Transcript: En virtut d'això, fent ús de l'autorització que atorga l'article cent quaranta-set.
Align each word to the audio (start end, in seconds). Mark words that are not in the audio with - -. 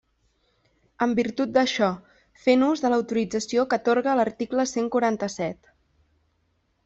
En 1.05 1.11
virtut 1.19 1.51
d'això, 1.57 1.89
fent 2.45 2.63
ús 2.69 2.81
de 2.85 2.91
l'autorització 2.93 3.67
que 3.73 3.79
atorga 3.81 4.17
l'article 4.21 4.67
cent 4.75 4.87
quaranta-set. 4.97 5.71